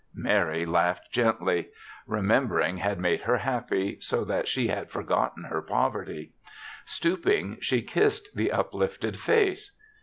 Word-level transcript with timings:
Mary 0.15 0.65
laughed 0.65 1.11
gently. 1.11 1.69
Remember 2.07 2.59
ing 2.59 2.77
had 2.77 2.99
made 2.99 3.21
her 3.21 3.37
happy^ 3.37 4.03
so 4.03 4.25
that 4.25 4.47
she 4.47 4.67
had 4.67 4.89
forgotten 4.89 5.43
her 5.43 5.61
poverty. 5.61 6.33
Stoop 6.85 7.27
ing, 7.27 7.59
she 7.61 7.83
kissed 7.83 8.35
the 8.35 8.51
uplifted 8.51 9.19
face. 9.19 9.77